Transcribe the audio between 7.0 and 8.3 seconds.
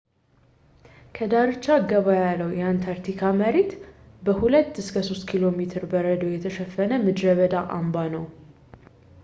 ምድረ በዳ አምባ ነው